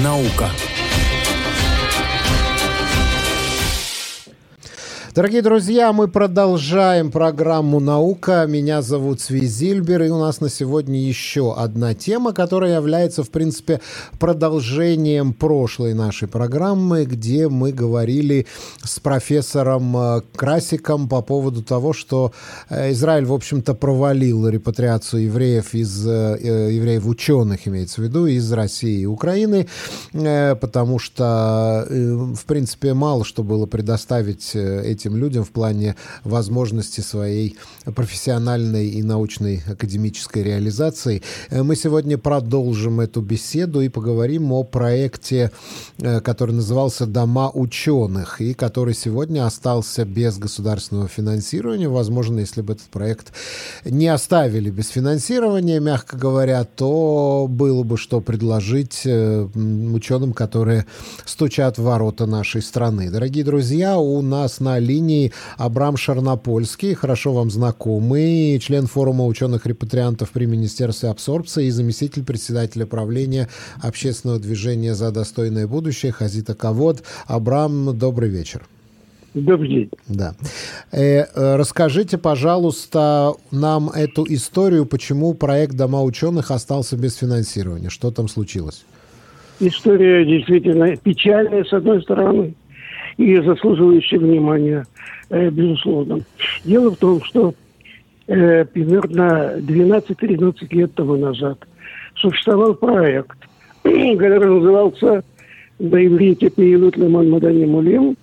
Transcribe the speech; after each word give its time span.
Наука. 0.00 0.50
Дорогие 5.14 5.42
друзья, 5.42 5.92
мы 5.92 6.08
продолжаем 6.08 7.10
программу 7.10 7.80
«Наука». 7.80 8.46
Меня 8.48 8.80
зовут 8.80 9.20
Свизильбер, 9.20 10.04
и 10.04 10.08
у 10.08 10.18
нас 10.18 10.40
на 10.40 10.48
сегодня 10.48 10.98
еще 10.98 11.54
одна 11.54 11.92
тема, 11.92 12.32
которая 12.32 12.76
является, 12.76 13.22
в 13.22 13.28
принципе, 13.28 13.82
продолжением 14.18 15.34
прошлой 15.34 15.92
нашей 15.92 16.28
программы, 16.28 17.04
где 17.04 17.50
мы 17.50 17.72
говорили 17.72 18.46
с 18.82 19.00
профессором 19.00 19.94
э, 19.94 20.22
Красиком 20.34 21.10
по 21.10 21.20
поводу 21.20 21.62
того, 21.62 21.92
что 21.92 22.32
э, 22.70 22.92
Израиль, 22.92 23.26
в 23.26 23.34
общем-то, 23.34 23.74
провалил 23.74 24.48
репатриацию 24.48 25.24
евреев 25.24 25.74
из 25.74 26.06
э, 26.08 26.38
евреев-ученых, 26.72 27.68
имеется 27.68 28.00
в 28.00 28.04
виду, 28.04 28.24
из 28.24 28.50
России 28.50 29.00
и 29.00 29.06
Украины, 29.06 29.68
потому 30.14 30.98
что, 30.98 31.86
в 31.90 32.46
принципе, 32.46 32.94
мало 32.94 33.26
что 33.26 33.42
было 33.42 33.66
предоставить 33.66 34.54
этим 34.54 35.01
этим 35.02 35.16
людям 35.16 35.44
в 35.44 35.50
плане 35.50 35.96
возможности 36.24 37.00
своей 37.00 37.56
профессиональной 37.84 38.88
и 38.88 39.02
научной 39.02 39.62
академической 39.66 40.42
реализации. 40.42 41.22
Э, 41.50 41.62
мы 41.62 41.76
сегодня 41.76 42.18
продолжим 42.18 43.00
эту 43.00 43.20
беседу 43.20 43.80
и 43.80 43.88
поговорим 43.88 44.52
о 44.52 44.62
проекте, 44.62 45.50
э, 45.98 46.20
который 46.20 46.54
назывался 46.54 47.06
«Дома 47.06 47.50
ученых» 47.50 48.40
и 48.40 48.54
который 48.54 48.94
сегодня 48.94 49.46
остался 49.46 50.04
без 50.04 50.38
государственного 50.38 51.08
финансирования. 51.08 51.88
Возможно, 51.88 52.40
если 52.40 52.62
бы 52.62 52.74
этот 52.74 52.86
проект 52.86 53.32
не 53.84 54.08
оставили 54.08 54.70
без 54.70 54.88
финансирования, 54.88 55.80
мягко 55.80 56.16
говоря, 56.16 56.64
то 56.64 57.46
было 57.48 57.82
бы 57.82 57.96
что 57.96 58.20
предложить 58.20 59.02
э, 59.04 59.48
ученым, 59.94 60.32
которые 60.32 60.86
стучат 61.24 61.78
в 61.78 61.82
ворота 61.82 62.26
нашей 62.26 62.62
страны. 62.62 63.10
Дорогие 63.10 63.44
друзья, 63.44 63.98
у 63.98 64.22
нас 64.22 64.60
на 64.60 64.78
линии 64.92 65.32
Абрам 65.56 65.96
Шарнопольский, 65.96 66.94
хорошо 66.94 67.32
вам 67.32 67.50
знакомый, 67.50 68.58
член 68.58 68.86
форума 68.86 69.26
ученых-репатриантов 69.26 70.30
при 70.30 70.46
Министерстве 70.46 71.08
абсорбции 71.08 71.66
и 71.66 71.70
заместитель 71.70 72.24
председателя 72.24 72.86
правления 72.86 73.48
общественного 73.80 74.38
движения 74.38 74.94
«За 74.94 75.10
достойное 75.10 75.66
будущее» 75.66 76.12
Хазита 76.12 76.54
Ковод. 76.54 77.02
Абрам, 77.26 77.96
добрый 77.98 78.28
вечер. 78.28 78.62
Добрый 79.34 79.68
день. 79.68 79.90
Да. 80.08 80.34
Э, 80.90 81.24
э, 81.24 81.56
расскажите, 81.56 82.18
пожалуйста, 82.18 83.32
нам 83.50 83.88
эту 83.88 84.26
историю, 84.28 84.84
почему 84.84 85.32
проект 85.32 85.74
Дома 85.74 86.02
ученых 86.02 86.50
остался 86.50 86.98
без 86.98 87.16
финансирования. 87.16 87.88
Что 87.88 88.10
там 88.10 88.28
случилось? 88.28 88.84
История 89.58 90.26
действительно 90.26 90.96
печальная, 90.96 91.64
с 91.64 91.72
одной 91.72 92.02
стороны 92.02 92.54
и 93.16 93.36
заслуживающие 93.40 94.20
внимания, 94.20 94.84
э, 95.30 95.50
безусловно. 95.50 96.20
Дело 96.64 96.90
в 96.90 96.96
том, 96.96 97.22
что 97.22 97.54
э, 98.26 98.64
примерно 98.64 99.54
12-13 99.58 100.54
лет 100.70 100.94
тому 100.94 101.16
назад 101.16 101.58
существовал 102.16 102.74
проект, 102.74 103.38
который 103.82 104.48
назывался 104.48 105.24
на 105.78 106.06
иврите 106.06 106.50
«Пейлут 106.50 106.96
Леман 106.96 107.30
Мадани 107.30 107.64
Мулем» 107.64 108.16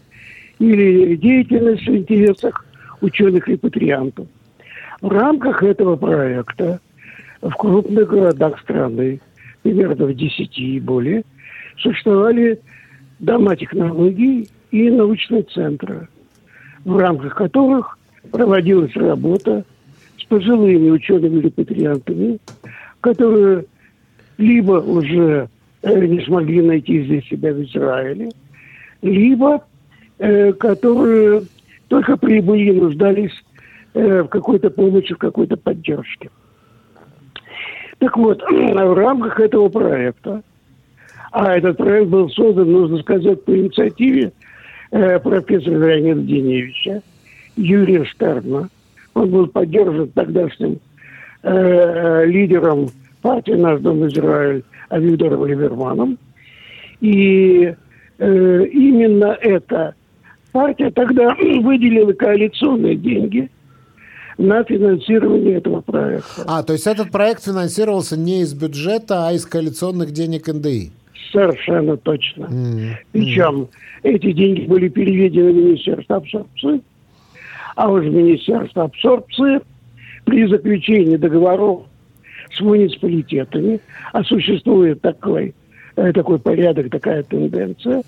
или 0.59 1.15
«Деятельность 1.15 1.87
в 1.87 1.95
интересах 1.95 2.65
ученых-репатриантов». 3.01 4.27
В 5.01 5.09
рамках 5.09 5.63
этого 5.63 5.95
проекта 5.95 6.79
в 7.41 7.51
крупных 7.51 8.09
городах 8.09 8.59
страны, 8.59 9.21
примерно 9.63 10.05
в 10.05 10.13
10 10.13 10.57
и 10.57 10.79
более, 10.79 11.23
существовали 11.77 12.59
дома 13.19 13.55
технологий 13.55 14.49
и 14.72 14.89
научные 14.89 15.44
центры, 15.44 16.08
в 16.86 16.98
рамках 16.98 17.36
которых 17.36 17.98
проводилась 18.31 18.96
работа 18.96 19.63
с 20.18 20.24
пожилыми 20.25 20.90
учеными-репатриантами, 20.90 22.40
которые 23.02 23.66
либо 24.38 24.74
уже 24.74 25.50
э, 25.81 26.06
не 26.06 26.22
смогли 26.22 26.62
найти 26.62 27.03
здесь 27.03 27.28
себя 27.28 27.53
в 27.53 27.63
Израиле, 27.63 28.29
либо 29.02 29.63
э, 30.18 30.53
которые 30.53 31.44
только 31.88 32.18
прибыли 32.18 32.69
и 32.69 32.79
нуждались 32.79 33.34
э, 33.94 34.24
в 34.24 34.28
какой-то 34.28 34.69
помощи, 34.69 35.13
в 35.13 35.18
какой-то 35.18 35.58
поддержке. 35.58 36.29
Так 37.97 38.16
вот, 38.18 38.41
в 38.50 38.94
рамках 38.94 39.40
этого 39.40 39.69
проекта, 39.69 40.44
а 41.31 41.56
этот 41.56 41.78
проект 41.78 42.09
был 42.09 42.29
создан, 42.29 42.72
нужно 42.72 43.00
сказать, 43.00 43.44
по 43.46 43.56
инициативе 43.56 44.31
профессора 44.89 45.77
Леонида 45.77 46.22
Деневича, 46.22 47.01
Юрия 47.55 48.05
Штерна. 48.05 48.69
Он 49.13 49.29
был 49.29 49.47
поддержан 49.47 50.09
тогдашним 50.09 50.79
э, 51.44 52.25
лидером 52.25 52.89
партии 53.22 53.51
«Наш 53.51 53.81
дом 53.81 54.07
Израиль» 54.07 54.63
Авидором 54.89 55.45
Либерманом. 55.45 56.17
И 57.01 57.73
э, 58.17 58.66
именно 58.66 59.38
эта 59.41 59.95
партия 60.51 60.89
тогда 60.91 61.35
выделила 61.61 62.13
коалиционные 62.13 62.95
деньги 62.95 63.49
на 64.38 64.63
финансирование 64.63 65.57
этого 65.57 65.81
проекта. 65.81 66.44
А, 66.47 66.63
то 66.63 66.73
есть 66.73 66.88
этот 66.88 67.11
проект 67.11 67.44
финансировался 67.44 68.17
не 68.17 68.41
из 68.41 68.53
бюджета, 68.53 69.28
а 69.28 69.33
из 69.33 69.45
коалиционных 69.45 70.11
денег 70.11 70.47
НДИ? 70.47 70.91
Совершенно 71.31 71.95
точно. 71.97 72.45
Mm-hmm. 72.45 72.90
Причем 73.12 73.67
эти 74.03 74.31
деньги 74.31 74.66
были 74.66 74.88
переведены 74.88 75.51
в 75.51 75.56
Министерство 75.56 76.16
абсорбции, 76.17 76.81
а 77.75 77.90
уж 77.91 78.06
Министерство 78.06 78.84
абсорбции 78.84 79.59
при 80.25 80.47
заключении 80.47 81.17
договоров 81.17 81.84
с 82.51 82.59
муниципалитетами, 82.62 83.79
а 84.12 84.23
существует 84.23 85.01
такой, 85.01 85.53
э, 85.95 86.12
такой 86.13 86.40
порядок, 86.40 86.90
такая 86.90 87.23
тенденция, 87.23 88.01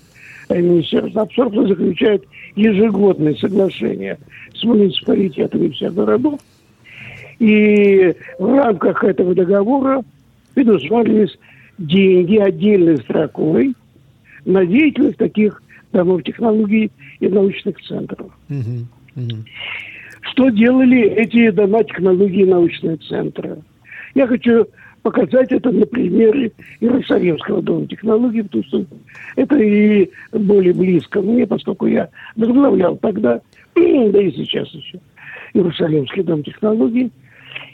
э, 0.48 0.60
Министерство 0.60 1.22
абсорбции 1.22 1.66
заключает 1.66 2.24
ежегодные 2.56 3.36
соглашения 3.36 4.18
с 4.54 4.64
муниципалитетами 4.64 5.68
всех 5.68 5.94
городов, 5.94 6.40
и 7.38 8.14
в 8.38 8.54
рамках 8.54 9.04
этого 9.04 9.34
договора 9.34 10.02
предусматривались 10.54 11.38
деньги 11.78 12.36
отдельной 12.38 12.98
строкой 12.98 13.74
на 14.44 14.64
деятельность 14.66 15.18
таких 15.18 15.62
домов 15.92 16.22
технологий 16.24 16.90
и 17.20 17.28
научных 17.28 17.80
центров. 17.82 18.30
Uh-huh. 18.48 18.84
Uh-huh. 19.16 19.44
Что 20.32 20.48
делали 20.50 21.02
эти 21.02 21.50
дома 21.50 21.84
технологий 21.84 22.42
и 22.42 22.46
научные 22.46 22.96
центры? 22.96 23.58
Я 24.14 24.26
хочу 24.26 24.66
показать 25.02 25.50
это 25.52 25.70
на 25.70 25.84
примере 25.84 26.52
Иерусалимского 26.80 27.60
дома 27.60 27.86
технологий, 27.86 28.42
потому 28.42 28.64
что 28.64 28.84
это 29.36 29.56
и 29.58 30.10
более 30.32 30.72
близко 30.72 31.20
мне, 31.20 31.46
поскольку 31.46 31.86
я 31.86 32.08
возглавлял 32.36 32.96
тогда, 32.96 33.40
да 33.74 33.80
и 34.22 34.32
сейчас 34.32 34.68
еще, 34.70 35.00
Иерусалимский 35.54 36.22
дом 36.22 36.42
технологий. 36.42 37.10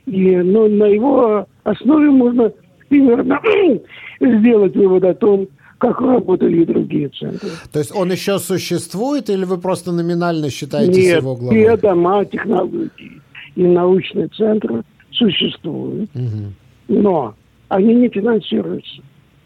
И, 0.06 0.36
но 0.36 0.66
на 0.68 0.84
его 0.84 1.46
основе 1.64 2.10
можно 2.10 2.52
примерно 2.88 3.40
сделать 4.20 4.76
вывод 4.76 5.04
о 5.04 5.14
том, 5.14 5.48
как 5.78 6.00
работали 6.00 6.62
и 6.62 6.64
другие 6.64 7.08
центры. 7.08 7.50
То 7.72 7.78
есть 7.78 7.94
он 7.94 8.10
еще 8.10 8.38
существует, 8.38 9.30
или 9.30 9.44
вы 9.44 9.58
просто 9.58 9.92
номинально 9.92 10.50
считаете 10.50 11.00
Нет, 11.00 11.22
его 11.22 11.36
главой? 11.36 11.56
Нет, 11.56 11.80
дома 11.80 12.24
технологий 12.24 13.22
и 13.54 13.62
научные 13.62 14.28
центры 14.28 14.82
существуют, 15.12 16.10
угу. 16.14 16.52
но 16.88 17.34
они 17.68 17.94
не 17.94 18.08
финансируются. 18.08 19.02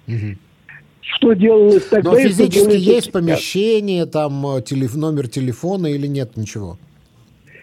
Угу. 0.08 0.36
Что 1.00 1.32
делалось 1.34 1.84
тогда? 1.86 2.12
Но 2.12 2.18
физически 2.18 2.76
есть 2.76 3.06
сейчас? 3.06 3.12
помещение, 3.12 4.06
там 4.06 4.46
э, 4.56 4.62
телеф... 4.62 4.94
номер 4.94 5.28
телефона 5.28 5.88
или 5.88 6.06
нет 6.06 6.36
ничего? 6.36 6.78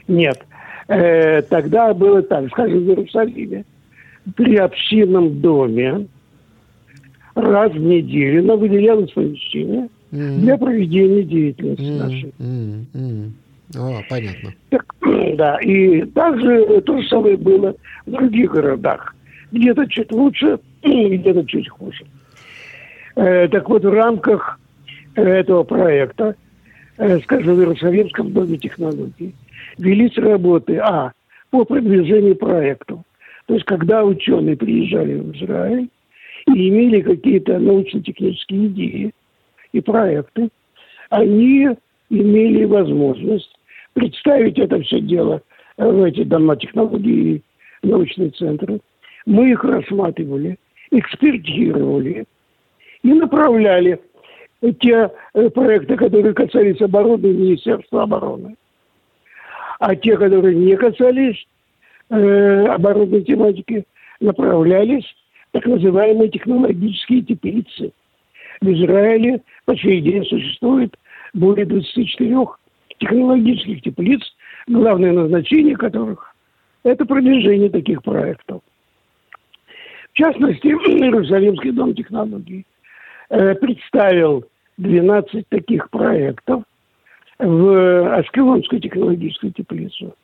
Нет. 0.07 0.39
Э, 0.87 1.41
тогда 1.43 1.93
было 1.93 2.21
так, 2.21 2.47
скажем, 2.49 2.85
в 2.85 2.89
Иерусалиме 2.89 3.65
при 4.35 4.55
общинном 4.57 5.39
доме 5.39 6.07
раз 7.35 7.71
в 7.71 7.79
неделю 7.79 8.43
нам 8.43 8.59
выделялось 8.59 9.11
помещение 9.11 9.89
mm-hmm. 10.11 10.37
для 10.39 10.57
проведения 10.57 11.23
деятельности 11.23 11.83
mm-hmm. 11.83 11.97
нашей. 11.97 12.33
Mm-hmm. 12.39 13.31
О, 13.77 14.01
понятно. 14.09 14.53
Так, 14.69 14.95
да, 15.35 15.57
и 15.59 16.01
также 16.05 16.81
то 16.81 17.01
же 17.01 17.07
самое 17.07 17.37
было 17.37 17.75
в 18.05 18.11
других 18.11 18.51
городах. 18.51 19.15
Где-то 19.51 19.87
чуть 19.87 20.11
лучше, 20.11 20.59
где-то 20.83 21.45
чуть 21.45 21.69
хуже. 21.69 22.05
Э, 23.15 23.47
так 23.47 23.69
вот, 23.69 23.83
в 23.83 23.91
рамках 23.91 24.59
этого 25.15 25.63
проекта, 25.63 26.35
э, 26.97 27.19
скажем, 27.19 27.55
в 27.55 27.59
Иерусалимском 27.59 28.31
доме 28.31 28.57
технологий, 28.57 29.35
велись 29.77 30.17
работы, 30.17 30.77
а, 30.77 31.11
по 31.49 31.65
продвижению 31.65 32.35
проекту. 32.35 33.03
То 33.49 33.55
есть, 33.55 33.65
когда 33.65 34.05
ученые 34.05 34.55
приезжали 34.55 35.15
в 35.15 35.35
Израиль, 35.35 35.89
и 36.53 36.69
имели 36.69 37.01
какие-то 37.01 37.57
научно-технические 37.57 38.67
идеи 38.67 39.11
и 39.73 39.81
проекты, 39.81 40.49
они 41.09 41.69
имели 42.11 42.65
возможность 42.65 43.51
представить 43.93 44.59
это 44.59 44.79
все 44.83 45.01
дело 45.01 45.41
в 45.77 46.03
эти 46.03 46.23
дома 46.25 46.57
технологий 46.57 47.37
и 47.81 47.87
научные 47.87 48.29
центры. 48.29 48.81
Мы 49.25 49.49
их 49.49 49.63
рассматривали, 49.63 50.59
экспертировали 50.91 52.25
и 53.01 53.13
направляли 53.13 53.99
те 54.79 55.09
э, 55.33 55.49
проекты, 55.49 55.95
которые 55.95 56.35
касались 56.35 56.81
обороны 56.81 57.25
Министерства 57.25 58.03
обороны. 58.03 58.55
А 59.79 59.95
те, 59.95 60.15
которые 60.17 60.55
не 60.55 60.75
касались 60.75 61.47
э, 62.09 62.65
оборонной 62.67 63.23
направлялись 64.19 65.05
так 65.51 65.65
называемые 65.65 66.29
технологические 66.29 67.21
теплицы. 67.21 67.91
В 68.61 68.67
Израиле 68.67 69.41
по 69.65 69.75
сей 69.75 70.01
день 70.01 70.25
существует 70.25 70.95
более 71.33 71.65
24 71.65 72.35
технологических 72.99 73.81
теплиц, 73.81 74.21
главное 74.67 75.13
назначение 75.13 75.75
которых– 75.75 76.35
это 76.83 77.05
продвижение 77.05 77.69
таких 77.69 78.03
проектов. 78.03 78.61
В 80.13 80.17
частности, 80.17 80.67
Иерусалимский 80.67 81.71
дом 81.71 81.93
технологий 81.93 82.65
э, 83.29 83.55
представил 83.55 84.45
12 84.77 85.47
таких 85.49 85.89
проектов 85.89 86.63
в 87.37 88.17
Ашкелонскую 88.17 88.81
технологическую 88.81 89.53
теплицу. 89.53 90.15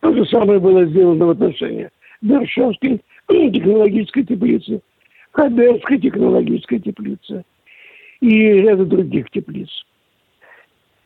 То 0.00 0.14
же 0.14 0.24
самое 0.26 0.60
было 0.60 0.84
сделано 0.86 1.26
в 1.26 1.30
отношении 1.30 1.90
Бершевской 2.22 3.00
технологической 3.28 4.24
теплицы, 4.24 4.80
Хадерской 5.32 5.98
технологической 5.98 6.78
теплицы 6.80 7.44
и 8.20 8.38
ряда 8.38 8.84
других 8.84 9.30
теплиц. 9.30 9.68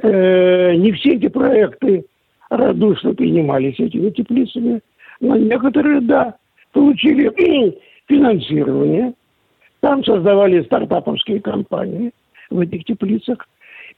Э, 0.03 0.75
не 0.75 0.93
все 0.93 1.11
эти 1.11 1.29
проекты 1.29 2.05
радушно 2.51 3.15
принимались 3.15 3.79
этими 3.79 4.11
теплицами, 4.11 4.81
но 5.21 5.37
некоторые, 5.37 6.01
да, 6.01 6.37
получили 6.73 7.31
финансирование. 8.09 9.15
Там 9.81 10.05
создавали 10.05 10.63
стартаповские 10.63 11.41
компании 11.41 12.13
в 12.51 12.61
этих 12.61 12.85
теплицах. 12.85 13.49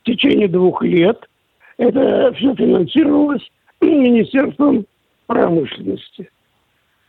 В 0.03 0.07
течение 0.07 0.49
двух 0.49 0.83
лет 0.83 1.29
это 1.79 2.33
все 2.35 2.55
финансировалось 2.55 3.43
Министерством 3.85 4.87
промышленности. 5.27 6.31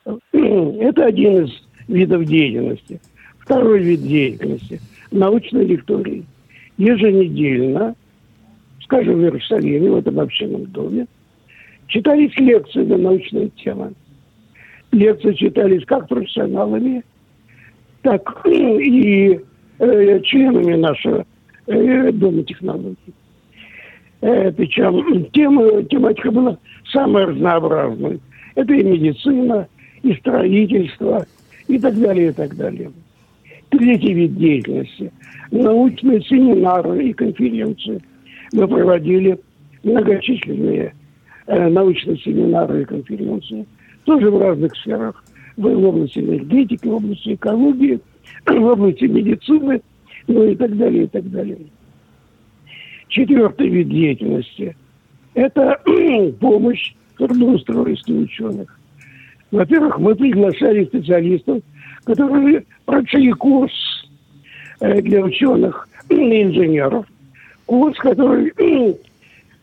Это 0.32 1.06
один 1.06 1.46
из 1.46 1.52
видов 1.88 2.26
деятельности. 2.26 3.02
Второй 3.40 3.80
вид 3.80 4.02
деятельности– 4.02 4.82
научной 5.12 5.66
лектории. 5.66 6.26
Еженедельно, 6.78 7.96
скажем, 8.84 9.20
в 9.20 9.22
Иерусалиме, 9.22 9.92
в 9.92 9.96
этом 9.98 10.20
общинном 10.20 10.66
доме, 10.66 11.08
читались 11.88 12.36
лекции 12.38 12.84
на 12.84 12.98
научные 12.98 13.50
темы. 13.50 13.94
Лекции 14.92 15.34
читались 15.34 15.86
как 15.86 16.08
профессионалами, 16.08 17.04
так 18.02 18.42
и 18.48 19.40
э, 19.80 20.20
членами 20.22 20.76
нашего 20.76 21.26
э, 21.68 22.12
Дома 22.12 22.44
технологий. 22.44 23.14
Причем 24.26 25.26
тема, 25.34 25.84
тематика 25.84 26.32
была 26.32 26.58
самая 26.92 27.28
разнообразная. 27.28 28.20
Это 28.56 28.74
и 28.74 28.84
медицина, 28.84 29.68
и 30.02 30.14
строительство, 30.16 31.28
и 31.68 31.78
так 31.78 31.96
далее, 32.00 32.30
и 32.30 32.32
так 32.32 32.56
далее. 32.56 32.92
Третий 33.70 34.14
вид 34.14 34.36
деятельности– 34.36 35.12
научные 35.52 36.22
семинары 36.22 37.10
и 37.10 37.14
конференции. 37.14 38.02
Мы 38.52 38.68
проводили 38.68 39.38
многочисленные 39.84 40.96
э, 41.46 41.70
научные 41.70 42.18
семинары 42.18 42.82
и 42.82 42.86
конференции, 42.86 43.68
тоже 44.06 44.32
в 44.32 44.40
разных 44.40 44.76
сферах, 44.78 45.24
в 45.56 45.68
области 45.68 46.18
энергетики, 46.18 46.88
в 46.88 46.96
области 46.96 47.36
экологии, 47.36 48.00
в 48.48 48.64
области 48.64 49.04
медицины, 49.04 49.82
ну 50.26 50.48
и 50.48 50.56
так 50.56 50.76
далее, 50.76 51.04
и 51.04 51.08
так 51.08 51.30
далее. 51.30 51.60
Четвертый 53.16 53.70
вид 53.70 53.88
деятельности– 53.88 54.76
это 55.36 55.80
помощь 56.42 56.94
трудоустройству 57.18 58.18
ученых. 58.18 58.78
Во-первых, 59.52 60.00
мы 60.00 60.16
приглашали 60.16 60.84
специалистов, 60.84 61.62
которые 62.04 62.66
прошли 62.84 63.32
курс 63.32 63.72
э, 64.82 65.02
для 65.02 65.22
ученых 65.24 65.88
и 66.10 66.44
инженеров, 66.44 67.06
курс, 67.66 67.98
который 68.00 68.52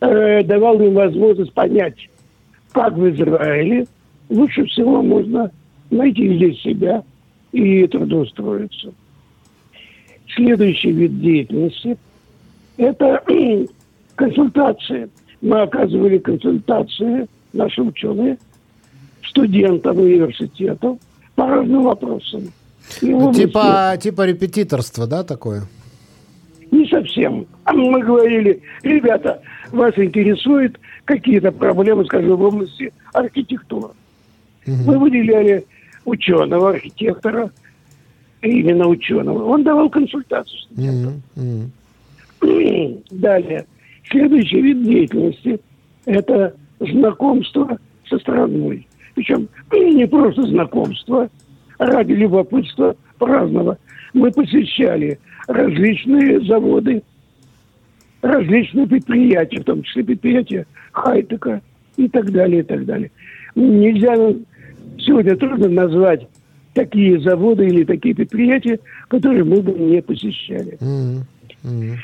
э, 0.00 0.42
давал 0.44 0.80
им 0.80 0.94
возможность 0.94 1.52
понять, 1.52 2.08
как 2.72 2.94
в 2.94 3.06
Израиле 3.10 3.86
лучше 4.30 4.64
всего 4.64 5.02
можно 5.02 5.50
найти 5.90 6.36
здесь 6.36 6.58
себя 6.62 7.04
и 7.52 7.86
трудоустроиться. 7.86 8.94
Следующий 10.34 10.92
вид 10.92 11.20
деятельности– 11.20 11.98
это 12.76 13.22
консультации. 14.14 15.08
Мы 15.40 15.60
оказывали 15.62 16.18
консультации, 16.18 17.26
наши 17.52 17.82
ученые– 17.82 18.38
студентов 19.32 19.96
университетов 19.96 20.98
по 21.34 21.46
разным 21.46 21.82
вопросам. 21.84 22.52
Ну, 23.00 23.32
типа, 23.32 23.96
типа 24.00 24.26
репетиторства, 24.26 25.06
да, 25.06 25.24
такое? 25.24 25.62
Не 26.70 26.86
совсем. 26.88 27.46
А 27.64 27.72
мы 27.72 28.02
говорили, 28.02 28.62
ребята, 28.82 29.40
вас 29.70 29.92
интересуют 29.96 30.78
какие-то 31.04 31.52
проблемы, 31.52 32.04
скажем, 32.04 32.36
в 32.36 32.42
области 32.42 32.92
архитектуры. 33.12 33.88
Угу. 34.66 34.76
Мы 34.86 34.98
выделяли 34.98 35.64
ученого, 36.04 36.70
архитектора, 36.70 37.50
именно 38.42 38.86
ученого. 38.88 39.44
Он 39.44 39.62
давал 39.62 39.88
консультацию 39.88 40.58
студентам. 40.60 41.22
Угу. 41.36 41.44
Угу. 41.44 41.70
Далее. 43.10 43.66
Следующий 44.10 44.60
вид 44.60 44.84
деятельности– 44.84 45.60
это 46.06 46.54
знакомство 46.80 47.78
со 48.08 48.18
страной. 48.18 48.86
Причем 49.14 49.48
не 49.72 50.06
просто 50.06 50.42
знакомство, 50.42 51.28
а 51.78 51.86
ради 51.86 52.12
любопытства 52.12 52.96
праздного. 53.18 53.78
Мы 54.14 54.30
посещали 54.30 55.18
различные 55.46 56.40
заводы, 56.40 57.02
различные 58.20 58.86
предприятия, 58.86 59.60
в 59.60 59.64
том 59.64 59.82
числе 59.82 60.04
предприятия 60.04 60.66
хайтека 60.92 61.62
и 61.96 62.08
так 62.08 62.30
далее, 62.30 62.60
и 62.60 62.64
так 62.64 62.84
далее. 62.84 63.10
Нельзя 63.54 64.14
сегодня 64.98 65.36
трудно 65.36 65.68
назвать 65.68 66.26
такие 66.74 67.20
заводы 67.20 67.66
или 67.66 67.84
такие 67.84 68.14
предприятия, 68.14 68.80
которые 69.08 69.44
мы 69.44 69.60
бы 69.60 69.72
не 69.72 70.00
посещали. 70.02 70.78
Mm-hmm. 70.80 71.96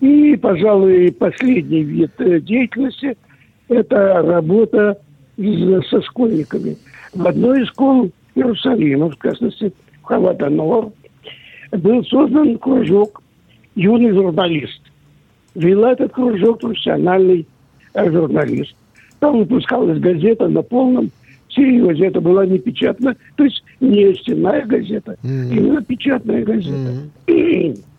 И, 0.00 0.36
пожалуй, 0.36 1.12
последний 1.12 1.82
вид 1.82 2.12
э, 2.18 2.40
деятельности– 2.40 3.16
это 3.68 4.22
работа 4.22 4.98
со 5.90 6.02
школьниками. 6.02 6.76
В 7.12 7.26
одной 7.26 7.62
из 7.62 7.68
школ 7.68 8.10
Иерусалима, 8.34 9.10
в 9.10 9.18
частности, 9.22 9.72
в 10.02 10.04
Хаватанор, 10.04 10.90
был 11.72 12.04
создан 12.04 12.58
кружок 12.58 13.22
«Юный 13.74 14.12
журналист». 14.12 14.80
Вела 15.54 15.92
этот 15.92 16.12
кружок 16.12 16.60
профессиональный 16.60 17.46
э, 17.94 18.10
журналист. 18.10 18.74
Там 19.20 19.38
выпускалась 19.38 19.98
газета 19.98 20.48
на 20.48 20.62
полном 20.62 21.10
серьезе. 21.48 22.06
Это 22.06 22.20
была 22.20 22.44
не 22.44 22.58
печатная, 22.58 23.16
то 23.36 23.44
есть 23.44 23.64
не 23.80 24.14
стенная 24.14 24.64
газета, 24.66 25.16
mm-hmm. 25.22 25.56
именно 25.56 25.82
печатная 25.82 26.44
газета. 26.44 26.92
Mm-hmm. 27.26 27.82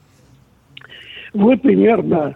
вот 1.38 1.62
примерно 1.62 2.36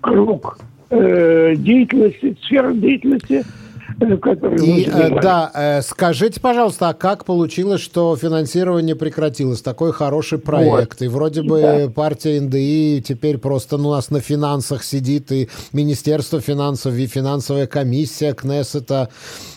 круг 0.00 0.58
э, 0.90 1.54
деятельности, 1.56 2.36
сфера 2.42 2.72
деятельности– 2.72 3.44
и, 3.98 4.82
э, 4.92 5.20
да, 5.22 5.50
э, 5.54 5.80
скажите, 5.80 6.38
пожалуйста, 6.38 6.90
а 6.90 6.94
как 6.94 7.24
получилось, 7.24 7.80
что 7.80 8.14
финансирование 8.16 8.94
прекратилось? 8.94 9.62
Такой 9.62 9.92
хороший 9.92 10.38
проект. 10.38 11.00
Вот. 11.00 11.02
И 11.02 11.08
вроде 11.08 11.42
бы 11.42 11.60
да. 11.60 11.88
партия 11.88 12.40
НДИ 12.40 13.02
теперь 13.06 13.38
просто 13.38 13.78
ну, 13.78 13.88
у 13.88 13.92
нас 13.92 14.10
на 14.10 14.20
финансах 14.20 14.84
сидит, 14.84 15.32
и 15.32 15.48
Министерство 15.72 16.40
финансов, 16.40 16.94
и 16.94 17.06
финансовая 17.06 17.66
комиссия 17.66 18.34
Кнессета. 18.34 19.08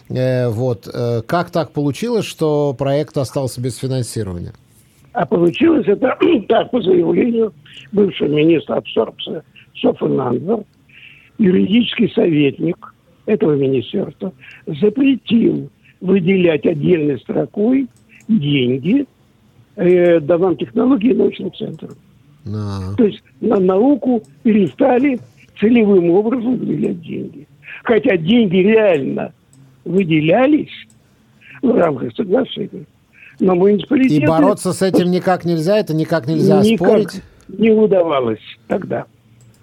Э, 0.08 0.48
вот. 0.48 0.88
Э, 0.91 1.22
как 1.25 1.50
так 1.50 1.72
получилось, 1.72 2.25
что 2.25 2.74
проект 2.74 3.17
остался 3.17 3.60
без 3.60 3.75
финансирования? 3.75 4.53
А 5.13 5.25
получилось 5.25 5.88
это 5.88 6.18
так, 6.48 6.72
по 6.72 6.82
заявлению 6.82 7.54
бывшего 7.92 8.28
министра 8.28 8.75
абсорбции 8.75 9.42
Софа 9.75 10.08
Нандер, 10.08 10.63
юридический 11.38 12.10
советник– 12.10 12.94
этого 13.30 13.56
министерства 13.56 14.34
запретил 14.66 15.70
выделять 16.01 16.66
отдельной 16.66 17.20
строкой 17.20 17.88
деньги 18.28 19.06
э, 19.75 20.20
домам 20.20 20.58
технологий 20.58 21.12
и 21.12 21.13
научным 21.13 21.54
центрам. 21.54 21.92
То 22.98 23.04
есть 23.04 23.22
на 23.39 23.60
науку 23.60 24.24
перестали 24.42 25.20
целевым 25.60 26.10
образом 26.10 26.58
выделять 26.58 27.01
деньги. 27.01 27.48
Хотя 27.84 28.18
деньги 28.18 28.58
реально 28.58 29.32
выделялись 29.86 30.88
в 31.62 31.72
рамках 31.72 32.16
соглашения. 32.16 32.86
Но 33.39 33.55
муниципалитеты... 33.55 34.24
И 34.24 34.27
бороться 34.27 34.74
с 34.74 34.81
этим 34.81 35.12
никак 35.12 35.46
нельзя, 35.46 35.77
это 35.77 35.93
никак 35.93 36.27
нельзя 36.27 36.62
никак 36.62 36.88
спорить? 36.88 37.24
не 37.48 37.72
удавалось 37.72 38.39
тогда. 38.67 39.05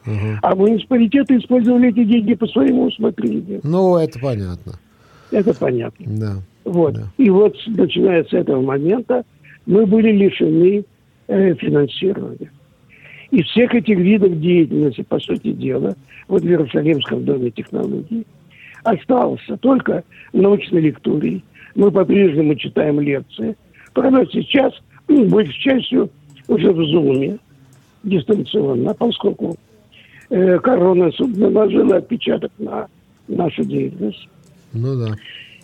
Угу. 0.07 0.39
А 0.43 0.55
муниципалитеты 0.55 1.37
использовали 1.39 1.89
эти 1.89 2.05
деньги 2.05 2.35
по 2.35 2.47
своему 2.47 2.85
усмотрению. 2.85 3.61
Ну, 3.63 3.97
это 3.97 4.19
понятно. 4.19 4.75
Это 5.31 5.55
понятно. 5.55 6.07
Да. 6.07 6.33
Вот. 6.65 6.95
Да. 6.95 7.03
И 7.19 7.29
вот, 7.31 7.57
начиная 7.67 8.25
с 8.25 8.33
этого 8.33 8.61
момента, 8.61 9.25
мы 9.67 9.85
были 9.87 10.13
лишены 10.13 10.85
э, 11.27 11.55
финансирования. 11.55 12.51
Из 13.33 13.45
всех 13.47 13.75
этих 13.75 13.99
видов 13.99 14.41
деятельности, 14.41 15.03
по 15.03 15.19
сути 15.19 15.53
дела, 15.53 15.97
вот 16.29 16.43
в 16.43 16.47
Иерусалимском 16.47 17.25
доме 17.25 17.51
технологий, 17.51 18.25
остался 18.85 19.57
только 19.57 20.05
научный 20.33 20.83
лекторий. 20.83 21.45
Мы 21.75 21.91
по-прежнему 21.91 22.55
читаем 22.55 23.01
лекции. 23.01 23.57
Правда, 23.97 24.27
сейчас 24.31 24.75
большей 25.09 25.59
частью 25.59 26.11
уже 26.49 26.71
в 26.71 26.85
Зуме, 26.85 27.39
дистанционно, 28.03 28.93
поскольку 28.93 29.57
э, 30.29 30.59
корона 30.59 31.11
наложила 31.19 31.97
отпечаток 31.97 32.53
на 32.59 32.89
нашу 33.27 33.65
деятельность. 33.65 34.29
Ну 34.75 34.97
да. 34.97 35.15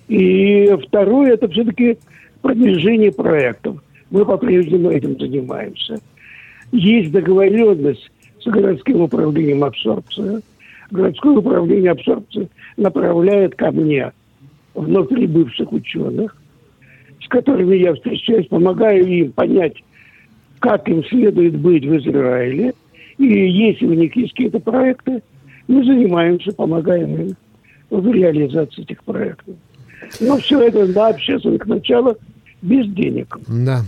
И 0.08 0.74
второе, 0.86 1.34
это 1.34 1.46
все-таки 1.48 1.98
продвижение 2.40 3.12
проектов. 3.12 3.82
Мы 4.10 4.24
по-прежнему 4.24 4.90
этим 4.90 5.18
занимаемся. 5.20 6.00
Есть 6.72 7.12
договоренность 7.12 8.10
с 8.40 8.46
городским 8.46 9.02
управлением 9.02 9.62
абсорбции. 9.62 10.40
Городское 10.90 11.36
управление 11.36 11.90
абсорбции 11.90 12.48
направляет 12.78 13.56
ко 13.56 13.70
мне 13.72 14.10
вновь 14.74 15.10
прибывших 15.10 15.70
ученых, 15.70 16.34
которыми 17.32 17.76
я 17.76 17.94
встречаюсь, 17.94 18.46
помогаю 18.46 19.06
им 19.06 19.32
понять, 19.32 19.82
как 20.60 20.86
им 20.88 21.02
следует 21.06 21.58
быть 21.58 21.84
в 21.84 21.96
Израиле. 21.96 22.74
И 23.16 23.24
если 23.24 23.86
у 23.86 23.94
них 23.94 24.14
есть 24.14 24.32
какие-то 24.32 24.60
проекты, 24.60 25.22
мы 25.66 25.82
занимаемся, 25.82 26.52
помогаем 26.52 27.14
им 27.16 27.36
в 27.88 28.06
реализации 28.12 28.82
этих 28.82 29.02
проектов. 29.02 29.56
Но 30.20 30.36
все 30.36 30.60
это 30.60 30.86
на 30.86 31.08
общественных 31.08 31.64
началах 31.66 32.18
без 32.62 32.86
денег. 32.94 33.36
Да. 33.48 33.84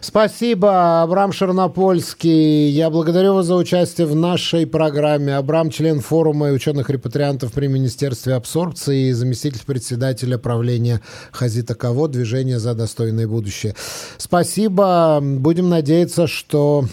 Спасибо, 0.00 1.02
Абрам 1.02 1.32
Шернопольский. 1.32 2.68
Я 2.68 2.90
благодарю 2.90 3.34
вас 3.34 3.46
за 3.46 3.56
участие 3.56 4.06
в 4.06 4.14
нашей 4.14 4.66
программе. 4.66 5.34
Абрам, 5.34 5.70
член 5.70 6.00
форума 6.00 6.50
ученых-репатриантов 6.50 7.52
при 7.52 7.68
Министерстве 7.68 8.34
абсорбции 8.34 9.08
и 9.08 9.12
заместитель 9.12 9.62
председателя 9.64 10.36
правления 10.36 11.00
Хазита 11.30 11.74
Каво 11.74 12.08
движения 12.08 12.58
за 12.58 12.74
достойное 12.74 13.26
будущее. 13.26 13.74
Спасибо. 14.18 15.20
Будем 15.22 15.70
надеяться, 15.70 16.26
что 16.26 16.84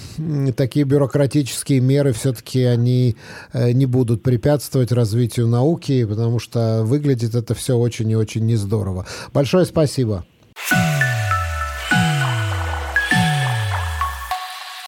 такие 0.55 0.85
бюрократические 0.85 1.81
меры 1.81 2.13
все-таки 2.13 2.63
они 2.63 3.17
э, 3.51 3.71
не 3.71 3.85
будут 3.85 4.23
препятствовать 4.23 4.91
развитию 4.91 5.47
науки, 5.47 6.05
потому 6.05 6.39
что 6.39 6.83
выглядит 6.83 7.35
это 7.35 7.53
все 7.53 7.77
очень 7.77 8.09
и 8.09 8.15
очень 8.15 8.45
нездорово. 8.45 9.05
Большое 9.33 9.65
спасибо. 9.65 10.23
Спасибо. 10.69 10.98